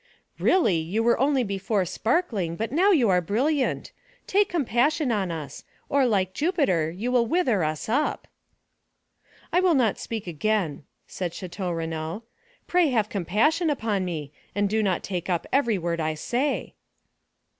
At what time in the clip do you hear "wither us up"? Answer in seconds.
7.27-8.27